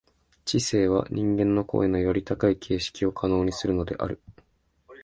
[0.45, 4.19] 知性は人間の行為のより高い形式を可能にするのである。